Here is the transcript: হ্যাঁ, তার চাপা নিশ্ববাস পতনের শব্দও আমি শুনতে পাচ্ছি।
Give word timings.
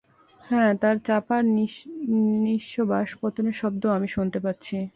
হ্যাঁ, 0.41 0.71
তার 0.81 0.95
চাপা 1.05 1.37
নিশ্ববাস 2.45 3.09
পতনের 3.21 3.55
শব্দও 3.61 3.89
আমি 3.89 4.07
শুনতে 4.07 4.39
পাচ্ছি। 4.39 4.77